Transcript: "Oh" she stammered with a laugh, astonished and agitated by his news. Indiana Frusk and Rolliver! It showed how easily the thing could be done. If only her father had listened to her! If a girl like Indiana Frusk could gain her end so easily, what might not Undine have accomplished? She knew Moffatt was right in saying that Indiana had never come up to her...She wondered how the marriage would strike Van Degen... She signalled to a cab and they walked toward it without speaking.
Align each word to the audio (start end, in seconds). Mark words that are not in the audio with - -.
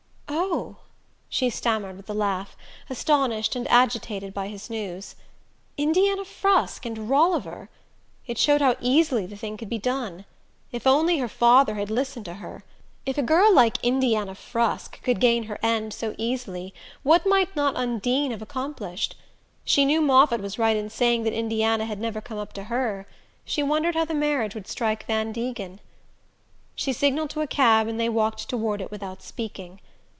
"Oh" 0.53 0.77
she 1.41 1.49
stammered 1.49 1.95
with 1.95 2.09
a 2.09 2.13
laugh, 2.13 2.57
astonished 2.89 3.55
and 3.55 3.65
agitated 3.69 4.33
by 4.33 4.47
his 4.49 4.69
news. 4.69 5.15
Indiana 5.77 6.25
Frusk 6.25 6.85
and 6.85 7.09
Rolliver! 7.09 7.69
It 8.27 8.37
showed 8.37 8.59
how 8.61 8.75
easily 8.81 9.25
the 9.25 9.37
thing 9.37 9.55
could 9.55 9.69
be 9.69 9.77
done. 9.79 10.25
If 10.73 10.85
only 10.85 11.19
her 11.19 11.29
father 11.29 11.75
had 11.75 11.89
listened 11.89 12.25
to 12.25 12.35
her! 12.35 12.63
If 13.05 13.17
a 13.17 13.21
girl 13.23 13.53
like 13.53 13.81
Indiana 13.83 14.35
Frusk 14.35 15.01
could 15.03 15.21
gain 15.21 15.43
her 15.43 15.57
end 15.63 15.93
so 15.93 16.15
easily, 16.17 16.73
what 17.03 17.25
might 17.25 17.53
not 17.55 17.77
Undine 17.77 18.31
have 18.31 18.41
accomplished? 18.41 19.15
She 19.63 19.85
knew 19.85 20.01
Moffatt 20.01 20.41
was 20.41 20.59
right 20.59 20.75
in 20.77 20.89
saying 20.89 21.23
that 21.23 21.33
Indiana 21.33 21.85
had 21.85 21.99
never 21.99 22.19
come 22.19 22.37
up 22.37 22.51
to 22.53 22.65
her...She 22.65 23.63
wondered 23.63 23.95
how 23.95 24.03
the 24.05 24.13
marriage 24.13 24.53
would 24.55 24.67
strike 24.67 25.05
Van 25.05 25.31
Degen... 25.31 25.79
She 26.75 26.91
signalled 26.91 27.29
to 27.31 27.41
a 27.41 27.47
cab 27.47 27.87
and 27.87 27.97
they 27.99 28.09
walked 28.09 28.49
toward 28.49 28.81
it 28.81 28.91
without 28.91 29.21
speaking. 29.23 29.79